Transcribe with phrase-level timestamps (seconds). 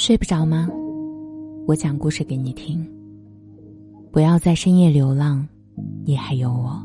[0.00, 0.66] 睡不着吗？
[1.66, 2.90] 我讲故事给你听。
[4.10, 5.46] 不要在深夜流浪，
[6.06, 6.82] 你还有我。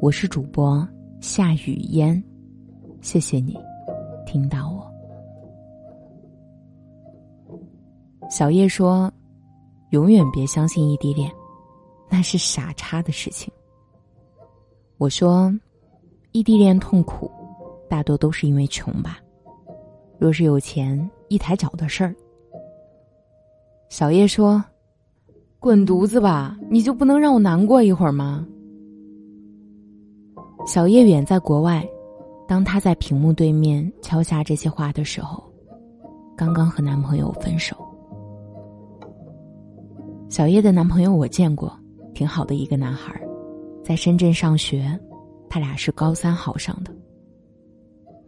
[0.00, 0.88] 我是主播
[1.20, 2.24] 夏雨嫣，
[3.02, 3.54] 谢谢你
[4.24, 4.90] 听到我。
[8.30, 9.12] 小叶说
[9.92, 11.30] ：“永远别相信异地恋，
[12.08, 13.52] 那是傻叉的事情。”
[14.96, 15.54] 我说
[16.32, 17.30] ：“异地恋痛苦，
[17.90, 19.18] 大多都是因为穷吧。
[20.18, 20.98] 若是有钱。”
[21.30, 22.14] 一抬脚的事儿。
[23.88, 24.62] 小叶说
[25.58, 26.58] ：“滚犊子吧！
[26.68, 28.46] 你就不能让我难过一会儿吗？”
[30.66, 31.88] 小叶远在国外，
[32.46, 35.42] 当她在屏幕对面敲下这些话的时候，
[36.36, 37.76] 刚刚和男朋友分手。
[40.28, 41.72] 小叶的男朋友我见过，
[42.12, 43.20] 挺好的一个男孩，
[43.84, 44.98] 在深圳上学，
[45.48, 46.92] 他俩是高三好上的。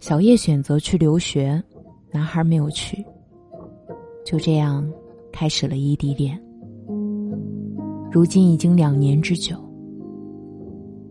[0.01, 1.62] 小叶选择去留学。
[2.13, 3.02] 男孩没有去，
[4.24, 4.87] 就这样
[5.32, 6.38] 开始了异地恋。
[8.10, 9.57] 如今已经两年之久。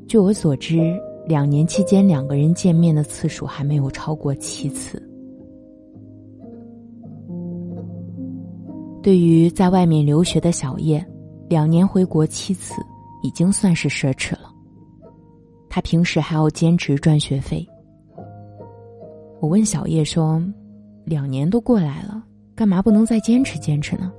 [0.08, 5.02] 据我所知，两年期间两个人见面的次数还没有超过七次。
[9.02, 11.04] 对于在外面留学的小叶，
[11.50, 12.76] 两年回国七次
[13.24, 14.54] 已经算是奢侈了。
[15.68, 17.68] 他平时还要兼职赚学费。
[19.40, 20.40] 我问小叶说。
[21.12, 22.24] 两年都过来了，
[22.56, 24.10] 干嘛不能再坚持坚持呢？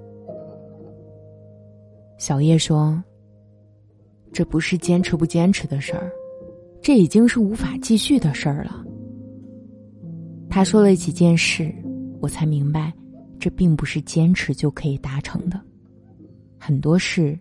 [2.18, 3.02] 小叶说
[4.30, 6.12] ：“这不是坚持不坚持的事儿，
[6.82, 8.84] 这已经是无法继续的事儿了。”
[10.50, 11.74] 他说了几件事，
[12.20, 12.92] 我才明白，
[13.40, 15.58] 这并不是坚持就可以达成的。
[16.58, 17.38] 很多事，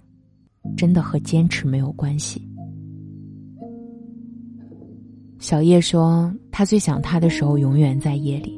[0.77, 2.47] 真的和坚持没有关系。
[5.39, 8.57] 小叶说：“他最想他的时候，永远在夜里。”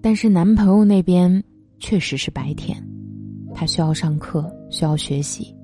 [0.00, 1.42] 但是男朋友那边
[1.78, 2.82] 确实是白天，
[3.54, 5.54] 他需要上课，需要学习，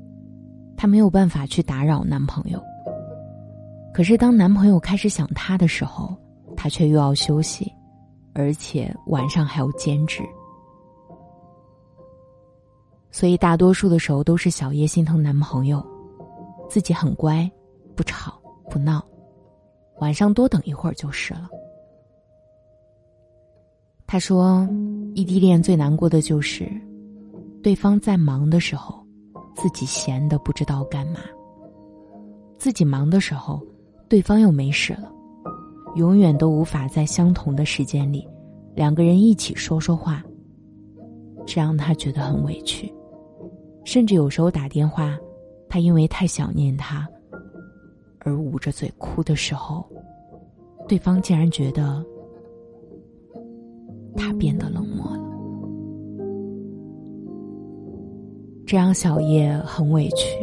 [0.77, 2.61] 他没有办法去打扰男朋友。
[3.93, 6.17] 可是当男朋友开始想他的时候，
[6.56, 7.72] 他却又要休息，
[8.33, 10.22] 而且晚上还要兼职。
[13.12, 15.81] 所以大多数的时候都是小叶心疼男朋友，
[16.69, 17.49] 自己很乖，
[17.95, 18.37] 不吵
[18.69, 19.01] 不闹，
[20.01, 21.49] 晚上多等一会儿就是了。
[24.15, 24.65] 他说
[25.17, 26.71] ：“异地恋最难过的就是，
[27.65, 29.05] 对方在忙的时候，
[29.57, 31.19] 自己闲的不知道干嘛；
[32.57, 33.61] 自己忙的时候，
[34.09, 35.13] 对方又没事了，
[35.97, 38.25] 永远都无法在相同的时间里，
[38.77, 40.23] 两个人一起说说话。
[41.45, 42.95] 这让他觉得很委屈，
[43.85, 45.19] 甚至有时候打电话，
[45.69, 47.05] 他因为太想念他，
[48.21, 49.85] 而捂着嘴哭的时候，
[50.87, 52.01] 对方竟然觉得。”
[54.25, 55.23] 他变得冷漠了，
[58.65, 60.39] 这让小叶很委屈，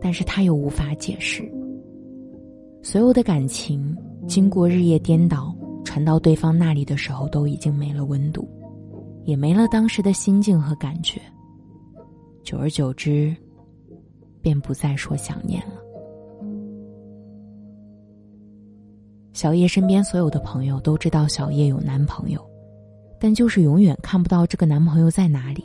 [0.00, 1.46] 但是他又无法解释。
[2.82, 3.94] 所有的感情
[4.26, 5.54] 经过日夜颠倒
[5.84, 8.48] 传到对方那里的时候，都已经没了温度，
[9.24, 11.20] 也没了当时的心境和感觉。
[12.42, 13.36] 久而久之，
[14.40, 15.74] 便不再说想念了。
[19.34, 22.49] 小叶身边所有的朋友都知道小叶有男朋友。
[23.20, 25.62] 但就是永远看不到这个男朋友在哪里。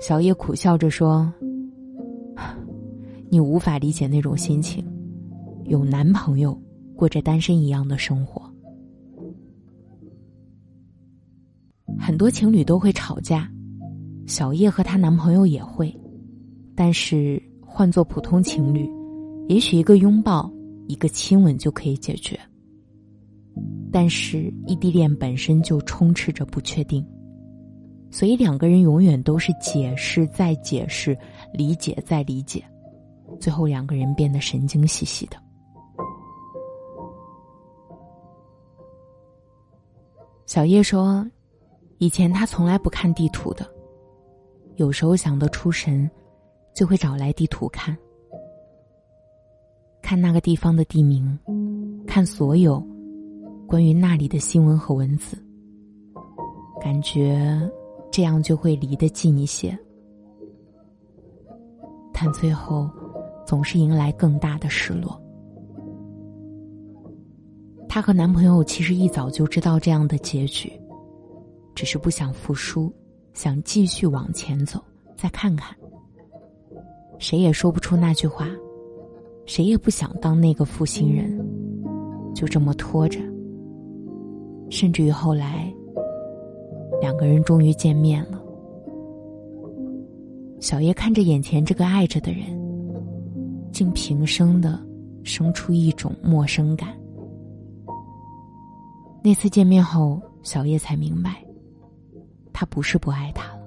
[0.00, 1.30] 小叶苦笑着说
[3.28, 4.82] ：“你无法理解那种心情，
[5.64, 6.56] 有男朋友
[6.94, 8.40] 过着单身一样的生活。
[11.98, 13.50] 很多情侣都会吵架，
[14.26, 15.94] 小叶和她男朋友也会，
[16.74, 18.88] 但是换做普通情侣，
[19.48, 20.50] 也许一个拥抱、
[20.86, 22.38] 一个亲吻就可以解决。”
[23.92, 27.06] 但是异地恋本身就充斥着不确定，
[28.10, 31.14] 所以两个人永远都是解释再解释，
[31.52, 32.64] 理解再理解，
[33.38, 35.36] 最后两个人变得神经兮兮的。
[40.46, 41.30] 小叶说
[42.00, 43.70] ：“以前他从来不看地图的，
[44.76, 46.10] 有时候想得出神，
[46.74, 47.94] 就会找来地图看，
[50.00, 51.38] 看那个地方的地名，
[52.06, 52.82] 看所有。”
[53.68, 55.40] 关于那里的新闻和文字，
[56.80, 57.60] 感觉
[58.10, 59.78] 这样就会离得近一些，
[62.12, 62.90] 但最后
[63.46, 65.20] 总是迎来更大的失落。
[67.88, 70.72] 她和男朋友其实一早就知道这样的结局，
[71.74, 72.92] 只是不想服输，
[73.34, 74.80] 想继续往前走，
[75.16, 75.76] 再看看。
[77.18, 78.48] 谁也说不出那句话，
[79.44, 81.38] 谁也不想当那个负心人，
[82.34, 83.20] 就这么拖着。
[84.70, 85.70] 甚至于后来，
[87.00, 88.40] 两个人终于见面了。
[90.60, 92.44] 小叶看着眼前这个爱着的人，
[93.72, 94.78] 竟平生的
[95.24, 96.90] 生出一种陌生感。
[99.22, 101.42] 那次见面后，小叶才明白，
[102.52, 103.62] 他不是不爱他了，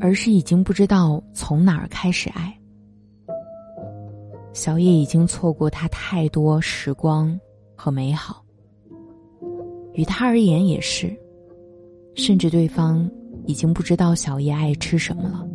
[0.00, 2.56] 而是已经不知道从哪儿开始爱。
[4.52, 7.38] 小叶已经错过他太多时光
[7.74, 8.44] 和美好，
[9.94, 11.16] 与他而言也是，
[12.14, 13.10] 甚至对方
[13.46, 15.48] 已经不知道小叶爱吃什么了。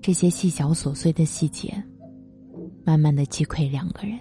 [0.00, 1.72] 这些细小琐碎的细节，
[2.84, 4.18] 慢慢的击溃两个人。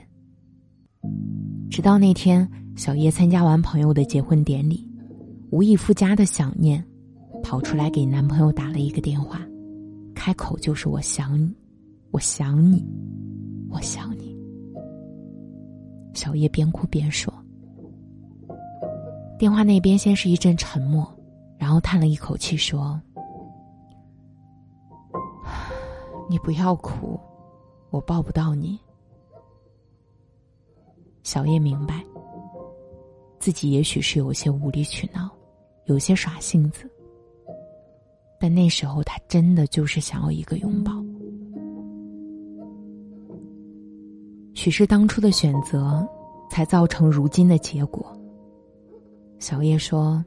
[1.70, 4.88] 直到那天，小叶参加完朋友的结婚典礼，
[5.50, 6.86] 无以复加的想念，
[7.42, 9.42] 跑出来给男朋友打了一个电话，
[10.14, 11.56] 开口就是“我想你，
[12.12, 12.86] 我想你，
[13.70, 14.38] 我想你”。
[16.14, 17.34] 小叶边哭边说。
[19.42, 21.04] 电话那边先是一阵沉默，
[21.58, 23.02] 然后叹了一口气说。
[26.30, 27.20] 你不要哭，
[27.90, 28.80] 我抱不到你。
[31.24, 32.06] 小叶明白，
[33.40, 35.28] 自己也许是有些无理取闹，
[35.86, 36.88] 有些耍性子，
[38.40, 40.94] 但那时候他真的就是想要一个拥抱。
[44.54, 46.08] 许是当初的选择，
[46.52, 48.16] 才造成如今的结果。
[49.42, 50.24] 小叶说：“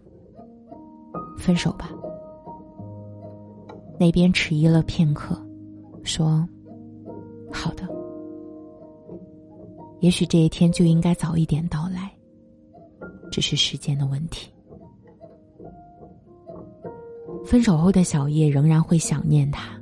[1.38, 1.90] 分手吧。”
[3.98, 5.40] 那边迟疑了片刻。
[6.02, 6.46] 说
[7.50, 7.88] ：“好的。
[10.00, 12.12] 也许这一天就应该早一点到来，
[13.30, 14.52] 只是时间的问题。”
[17.46, 19.80] 分手后的小叶仍然会想念他，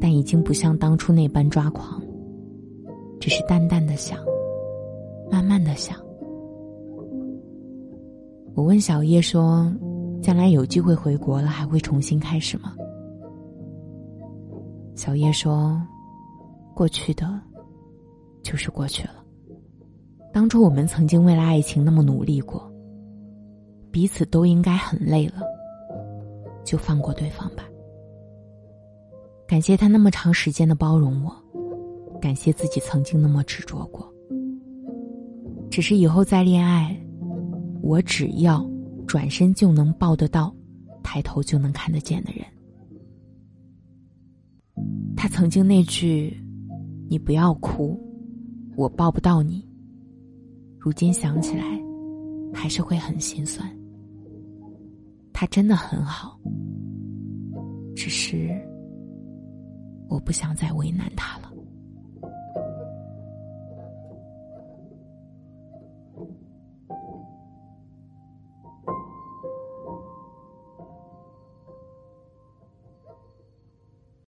[0.00, 2.02] 但已经不像当初那般抓狂，
[3.20, 4.18] 只是淡淡的想，
[5.30, 5.96] 慢慢的想。
[8.54, 9.72] 我问小叶说
[10.20, 12.74] ：“将来有机会回国了，还会重新开始吗？”
[14.94, 15.80] 小叶说
[16.74, 17.40] ：“过去的，
[18.42, 19.14] 就是过去了。
[20.32, 22.70] 当初我们曾经为了爱情那么努力过，
[23.90, 25.42] 彼此都应该很累了，
[26.64, 27.64] 就放过对方吧。
[29.46, 31.34] 感谢他那么长时间的包容我，
[32.20, 34.06] 感谢自己曾经那么执着过。
[35.70, 36.96] 只是以后再恋爱，
[37.82, 38.64] 我只要
[39.06, 40.54] 转身就能抱得到，
[41.02, 42.44] 抬头就能看得见的人。”
[45.16, 46.34] 他曾经那句
[47.10, 47.98] “你不要哭，
[48.76, 49.66] 我抱不到你”，
[50.78, 51.64] 如今想起来，
[52.54, 53.68] 还是会很心酸。
[55.32, 56.38] 他真的很好，
[57.94, 58.50] 只是
[60.08, 61.50] 我不想再为难他了。